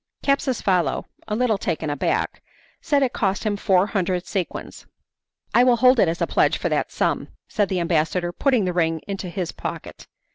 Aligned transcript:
Capsucefalo, 0.23 1.05
a 1.27 1.35
little 1.35 1.59
taken 1.59 1.91
aback, 1.91 2.41
said 2.81 3.03
it 3.03 3.13
cost 3.13 3.43
him 3.43 3.55
four 3.55 3.85
hundred 3.85 4.25
sequins. 4.25 4.87
"I 5.53 5.63
will 5.63 5.75
hold 5.77 5.99
it 5.99 6.07
as 6.07 6.23
a 6.23 6.25
pledge 6.25 6.57
for 6.57 6.69
that 6.69 6.91
sum," 6.91 7.27
said 7.47 7.69
the 7.69 7.79
ambassador, 7.79 8.31
putting 8.31 8.65
the 8.65 8.73
ring 8.73 9.01
into 9.07 9.29
his 9.29 9.51
pocket. 9.51 10.07